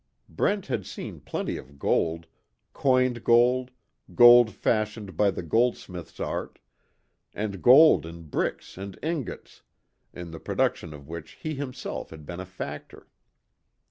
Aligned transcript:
Brent 0.27 0.65
had 0.65 0.83
seen 0.87 1.19
plenty 1.19 1.57
of 1.57 1.77
gold 1.77 2.25
coined 2.73 3.23
gold, 3.23 3.69
gold 4.15 4.49
fashioned 4.51 5.15
by 5.15 5.29
the 5.29 5.43
goldsmith's 5.43 6.19
art, 6.19 6.57
and 7.35 7.61
gold 7.61 8.07
in 8.07 8.23
bricks 8.23 8.79
and 8.79 8.97
ingots, 9.03 9.61
in 10.11 10.31
the 10.31 10.39
production 10.39 10.91
of 10.95 11.07
which 11.07 11.33
he 11.33 11.53
himself 11.53 12.09
had 12.09 12.25
been 12.25 12.39
a 12.39 12.47
factor. 12.47 13.09